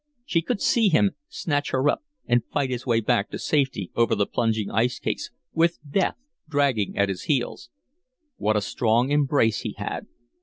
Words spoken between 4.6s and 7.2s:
ice cakes with death dragging at